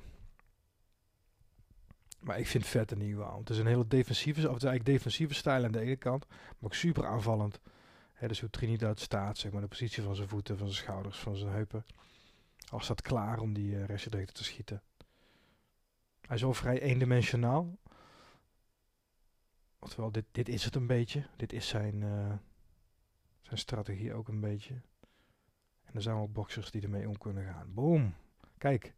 [2.19, 3.39] Maar ik vind vet in ieder geval.
[3.39, 6.27] Het is een hele defensieve, of het is eigenlijk defensieve stijl aan de ene kant,
[6.27, 7.59] maar ook super aanvallend.
[8.13, 11.19] He, dus hoe Trinidad staat, zeg maar, de positie van zijn voeten, van zijn schouders,
[11.19, 11.85] van zijn heupen.
[12.69, 14.81] Al staat klaar om die uh, te schieten.
[16.21, 17.77] Hij is al vrij eendimensionaal.
[19.85, 21.27] Oftewel, dit, dit is het een beetje.
[21.35, 22.33] Dit is zijn, uh,
[23.41, 24.73] zijn strategie ook een beetje.
[25.83, 27.73] En er zijn wel boxers die ermee om kunnen gaan.
[27.73, 28.15] Boom.
[28.57, 28.93] Kijk,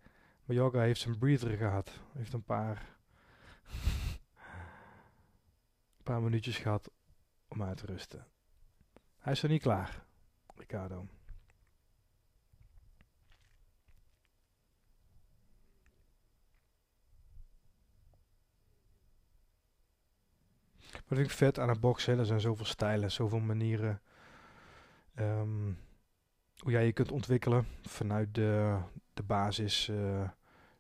[0.45, 2.00] Mayoga heeft zijn breather gehad.
[2.13, 2.97] Heeft een paar,
[5.97, 6.91] een paar minuutjes gehad
[7.47, 8.28] om uit te rusten.
[9.17, 10.06] Hij is er niet klaar,
[10.56, 11.08] Ricardo.
[21.06, 24.02] Wat vind ik vet aan het boksen, er zijn zoveel stijlen, zoveel manieren
[25.20, 25.78] Um,
[26.58, 28.78] hoe jij je kunt ontwikkelen vanuit de,
[29.14, 30.30] de basis uh,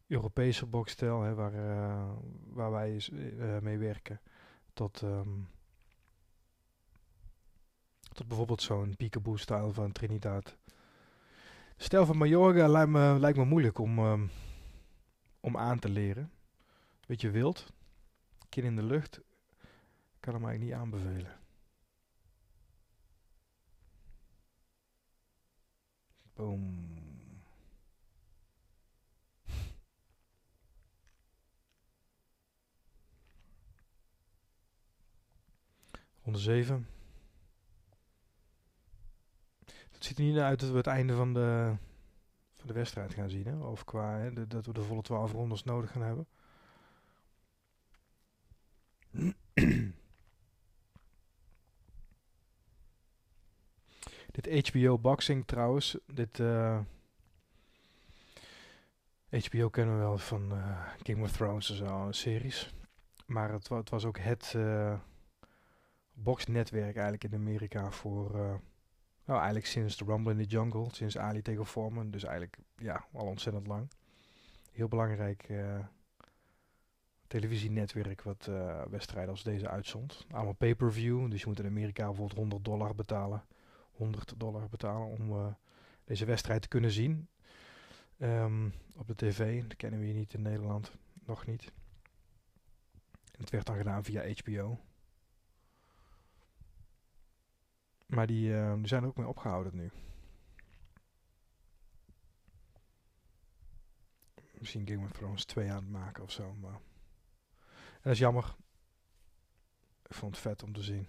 [0.07, 2.09] Europese boxstijl, hè, waar, uh,
[2.47, 4.21] waar wij uh, mee werken,
[4.73, 5.47] tot, um,
[8.13, 10.57] tot bijvoorbeeld zo'n peekaboo-stijl van Trinidad.
[11.77, 14.29] De stijl van Mallorca lijkt me, lijkt me moeilijk om, um,
[15.39, 16.31] om aan te leren.
[17.07, 17.73] Beetje wild,
[18.49, 19.21] kin in de lucht,
[20.27, 21.39] kan hem eigenlijk niet aanbevelen.
[26.33, 26.85] Boom.
[36.23, 36.87] Ronde 7.
[39.65, 41.75] Het ziet er niet uit dat we het einde van de,
[42.55, 43.45] van de wedstrijd gaan zien.
[43.45, 43.57] Hè?
[43.57, 46.27] Of qua hè, dat we de volle 12 rondes nodig gaan hebben.
[54.41, 56.75] Dit HBO Boxing trouwens, dit uh,
[59.29, 62.73] eh, HBO kennen we wel van uh, Game of Thrones en zo, series.
[63.25, 64.99] Maar het, het was ook het uh,
[66.13, 68.31] boxnetwerk eigenlijk in Amerika voor,
[69.25, 72.11] nou eigenlijk sinds The Rumble in the Jungle, sinds Ali tegen Foreman.
[72.11, 73.89] Dus eigenlijk, ja, al ontzettend lang.
[74.71, 75.49] Heel belangrijk
[77.27, 78.49] televisienetwerk wat
[78.89, 80.25] wedstrijden als deze uitzond.
[80.31, 83.43] Allemaal pay-per-view, dus je moet in Amerika bijvoorbeeld 100 dollar betalen
[83.97, 85.47] 100 dollar betalen om uh,
[86.03, 87.27] deze wedstrijd te kunnen zien.
[88.19, 90.91] Um, op de tv, dat kennen we hier niet in Nederland,
[91.25, 91.71] nog niet.
[93.37, 94.79] Het werd dan gedaan via HBO.
[98.05, 99.91] Maar die, uh, die zijn er ook mee opgehouden nu.
[104.59, 106.53] Misschien Game of Thrones 2 aan het maken of zo.
[106.53, 106.73] Maar...
[106.73, 108.55] En dat is jammer.
[110.07, 111.07] Ik vond het vet om te zien.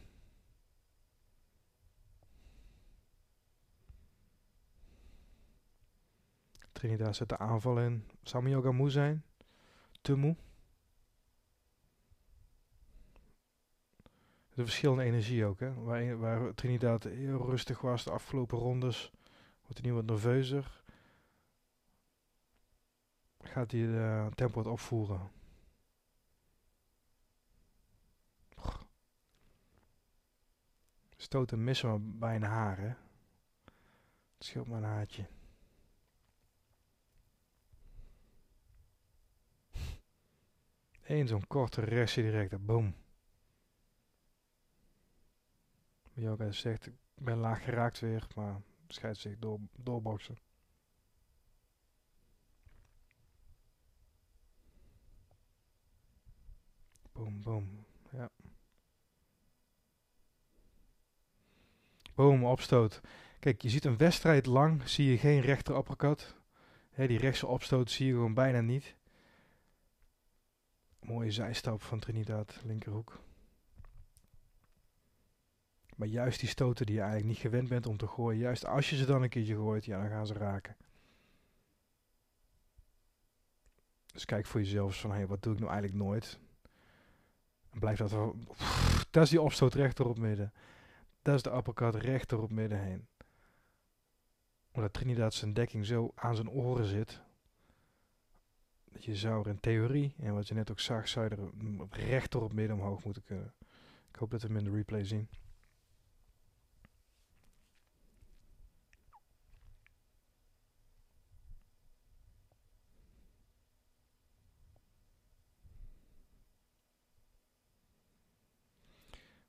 [6.79, 8.09] Trinidad zet de aanval in.
[8.23, 9.25] Zou Mioga moe zijn?
[10.01, 10.37] Te moe?
[14.55, 15.75] De verschillende energie ook, hè.
[15.75, 19.13] Waar, waar Trinidad heel rustig was de afgelopen rondes,
[19.61, 20.83] wordt hij nu wat nerveuzer.
[23.41, 25.31] Gaat hij de tempo wat opvoeren.
[31.17, 32.93] Stoten missen maar bijna haar, hè.
[34.35, 35.27] Het scheelt maar een haartje.
[41.09, 42.95] Eén zo'n korte restje direct, boom.
[46.13, 50.39] Yoga zegt, ik ben laag geraakt weer, maar scheidt zich door, doorboksen.
[57.13, 58.31] Boom, boom, ja.
[62.15, 63.01] Boom, opstoot.
[63.39, 66.37] Kijk, je ziet een wedstrijd lang, zie je geen rechter uppercut.
[66.97, 68.98] Die rechtse opstoot zie je gewoon bijna niet.
[71.09, 73.21] Mooie zijstap van Trinidad, linkerhoek.
[75.97, 78.91] Maar juist die stoten die je eigenlijk niet gewend bent om te gooien, juist als
[78.91, 80.77] je ze dan een keertje gooit, ja, dan gaan ze raken.
[84.13, 86.39] Dus kijk voor jezelf van, hé, hey, wat doe ik nou eigenlijk nooit?
[87.71, 88.35] En blijf dat
[89.11, 90.53] dat is die opstoot rechter op midden.
[91.23, 93.07] Dat is de uppercut rechter op midden heen.
[94.73, 97.23] Omdat Trinidad zijn dekking zo aan zijn oren zit.
[99.01, 101.51] Je zou er in theorie, en wat je net ook zag, zou je er
[101.91, 103.55] rechter op midden omhoog moeten kunnen.
[104.09, 105.29] Ik hoop dat we hem in de replay zien.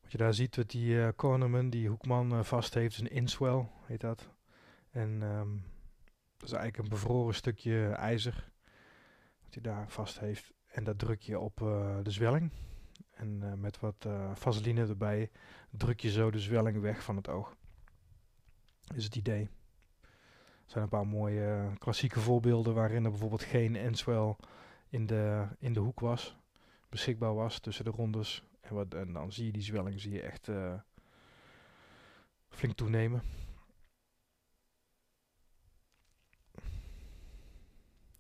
[0.02, 3.12] Wat je daar ziet, dat die uh, cornerman, die hoekman uh, vast heeft, is een
[3.12, 4.30] inswell, heet dat.
[4.90, 5.64] En um,
[6.38, 8.49] dat is eigenlijk een bevroren stukje ijzer,
[9.54, 10.54] hij daar vast heeft.
[10.66, 12.52] En dat druk je op uh, de zwelling.
[13.14, 15.32] En met wat vaseline erbij
[15.70, 17.56] druk je zo de zwelling weg van het oog.
[18.96, 19.50] Is het idee.
[20.02, 24.36] Er zijn een paar mooie klassieke voorbeelden waarin er bijvoorbeeld geen inswell
[24.90, 26.38] in de, in de hoek was,
[26.90, 30.22] beschikbaar was tussen de rondes en, wat, en dan zie je die zwelling zie je
[30.22, 30.50] echt
[32.50, 33.22] flink toenemen.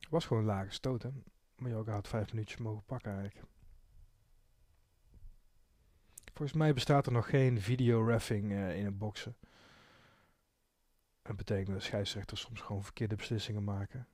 [0.10, 1.10] Was gewoon een lage stoot, hè.
[1.76, 3.47] Ook had vijf minuutjes mogen pakken eigenlijk.
[6.34, 9.38] Volgens mij bestaat er nog geen video-raffing uh, in het boksen.
[11.22, 14.07] Dat betekent dat scheidsrechters soms gewoon verkeerde beslissingen maken.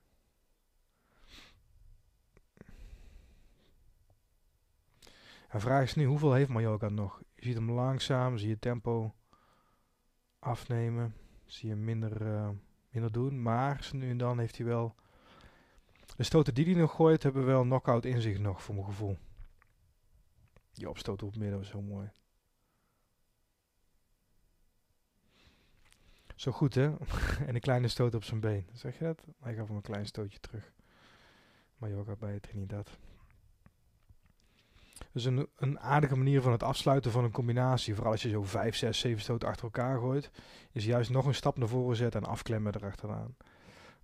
[5.51, 7.21] De vraag is nu, hoeveel heeft Mallorca nog?
[7.35, 9.15] Je ziet hem langzaam, zie je tempo
[10.39, 11.15] afnemen.
[11.45, 12.49] Zie je minder, uh,
[12.89, 13.41] minder doen.
[13.41, 14.95] Maar nu en dan heeft hij wel...
[16.15, 19.17] De stoten die hij nog gooit, hebben wel knockout in zich nog, voor mijn gevoel.
[20.73, 22.11] Die opstoot op het midden was zo mooi.
[26.35, 26.95] Zo goed, hè?
[27.47, 28.67] en een kleine stoot op zijn been.
[28.73, 29.23] Zeg je dat?
[29.39, 30.73] Hij gaf hem een klein stootje terug.
[31.77, 32.97] Mallorca bij Trinidad.
[35.11, 38.43] Dus een, een aardige manier van het afsluiten van een combinatie, vooral als je zo
[38.43, 40.31] 5, 6, 7 stoten achter elkaar gooit,
[40.71, 43.35] is juist nog een stap naar voren zetten en afklemmen erachteraan.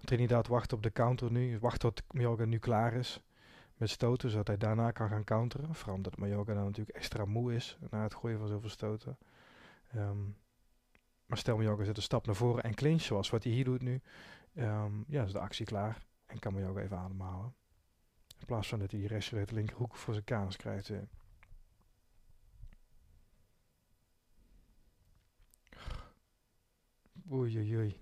[0.04, 3.22] Trinidad wacht op de counter nu, wacht tot Mallorca nu klaar is
[3.76, 5.76] met stoten, zodat hij daarna kan gaan counteren.
[5.76, 9.18] Vooral omdat Mallorca dan natuurlijk extra moe is na het gooien van zoveel stoten.
[9.96, 10.38] Um,
[11.26, 13.82] maar stel Mallorca zet een stap naar voren en clinch, zoals wat hij hier doet
[13.82, 14.02] nu,
[14.56, 17.54] um, ja, is de actie klaar en kan Mallorca even ademhalen.
[18.40, 20.90] In plaats van dat hij rechts uit de linkerhoek voor zijn kaas krijgt.
[20.90, 20.98] Eh.
[27.32, 28.01] Oei, oei, oei.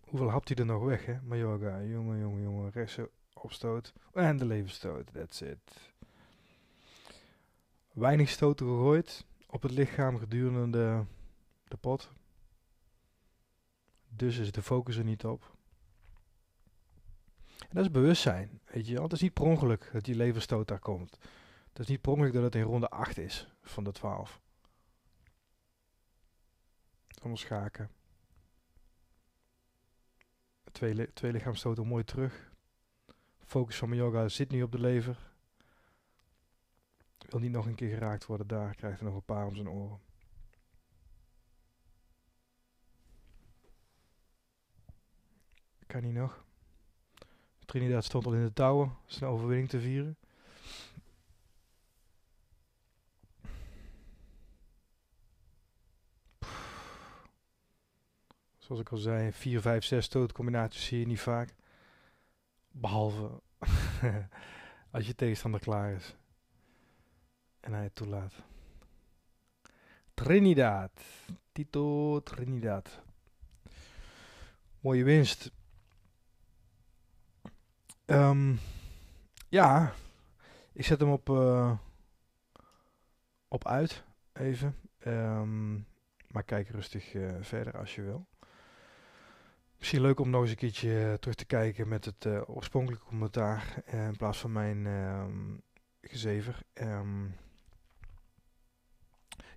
[0.00, 1.20] Hoeveel hapt hij er nog weg, hè?
[1.22, 2.70] Mayoga, jongen, jongen, jongen.
[2.70, 2.98] Rechts
[3.34, 3.92] opstoot.
[4.12, 5.92] En de levensstoot, that's it.
[7.92, 11.04] Weinig stoten gegooid op het lichaam gedurende
[11.68, 12.12] de, pot.
[14.08, 15.56] Dus is de focus er niet op.
[17.58, 20.78] En dat is bewustzijn, weet je Het is niet per ongeluk dat die leverstoot daar
[20.78, 21.18] komt.
[21.68, 24.40] Het is niet per dat het in ronde 8 is van de 12.
[27.18, 27.90] Allemaal schaken.
[30.72, 32.52] Twee, twee lichaamstoten mooi terug.
[33.38, 35.28] Focus van mijn yoga zit nu op de lever.
[37.18, 38.74] Wil niet nog een keer geraakt worden daar.
[38.74, 40.00] Krijgt hij nog een paar om zijn oren.
[45.86, 46.44] Kan hij nog?
[47.64, 48.96] Trinidad stond al in de touwen.
[49.06, 50.16] Zijn overwinning te vieren.
[58.68, 61.54] Zoals ik al zei, 4, 5, 6 stootcombinaties zie je niet vaak.
[62.70, 63.40] Behalve
[64.90, 66.16] als je tegenstander klaar is
[67.60, 68.32] en hij het toelaat.
[70.14, 70.90] Trinidad.
[71.52, 73.00] Tito Trinidad.
[74.80, 75.50] Mooie winst.
[78.06, 78.58] Um,
[79.48, 79.92] ja,
[80.72, 81.78] ik zet hem op, uh,
[83.48, 84.76] op uit, even.
[85.06, 85.86] Um,
[86.26, 88.26] maar kijk rustig uh, verder als je wil.
[89.78, 93.82] Misschien leuk om nog eens een keertje uh, terug te kijken met het oorspronkelijke commentaar
[93.86, 95.62] in plaats van mijn um,
[96.00, 96.62] gezever.
[96.74, 97.34] Um,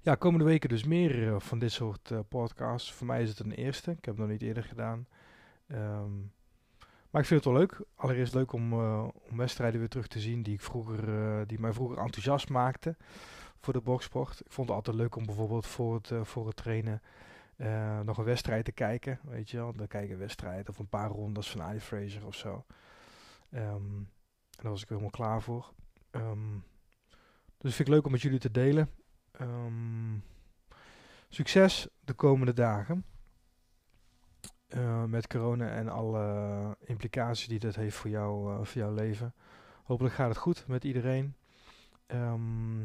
[0.01, 2.93] ja, komende weken dus meer van dit soort podcasts.
[2.93, 3.91] Voor mij is het een eerste.
[3.91, 5.07] Ik heb het nog niet eerder gedaan.
[5.67, 6.33] Um,
[7.09, 7.81] maar ik vind het wel leuk.
[7.95, 11.97] Allereerst leuk om, om wedstrijden weer terug te zien die, ik vroeger, die mij vroeger
[11.97, 12.97] enthousiast maakten
[13.59, 14.39] voor de boksport.
[14.39, 17.01] Ik vond het altijd leuk om bijvoorbeeld voor het, voor het trainen
[18.03, 19.19] nog een wedstrijd te kijken.
[19.23, 22.35] Weet je wel, dan kijk een wedstrijd of een paar rondes van Ali Fraser of
[22.35, 22.65] zo.
[23.53, 24.09] Um,
[24.51, 25.73] en daar was ik helemaal klaar voor.
[26.11, 26.63] Um,
[27.57, 28.89] dus vind ik leuk om met jullie te delen.
[29.41, 30.23] Um,
[31.29, 33.05] succes de komende dagen.
[34.67, 39.33] eh, met corona en alle implicaties die dat heeft voor, jou, uh, voor jouw leven.
[39.83, 41.35] Hopelijk gaat het goed met iedereen.
[42.05, 42.79] Ehm,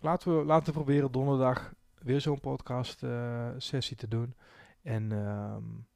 [0.00, 1.72] laten, we, laten we proberen donderdag
[2.02, 4.34] weer zo'n podcast uh, sessie te doen.
[4.82, 5.86] En um,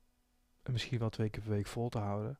[0.62, 2.38] misschien wel twee keer per week vol te houden.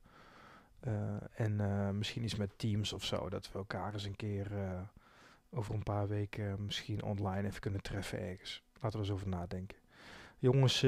[1.33, 1.57] en
[1.97, 3.29] misschien iets met teams of zo.
[3.29, 4.47] Dat we elkaar eens een keer
[5.49, 8.63] over een paar weken misschien online even kunnen treffen ergens.
[8.81, 9.77] Laten we eens over nadenken.
[10.37, 10.81] Jongens,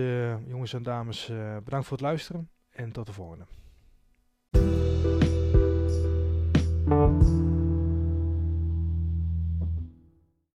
[0.48, 1.28] jongens en dames,
[1.64, 3.46] bedankt voor het luisteren en tot de volgende.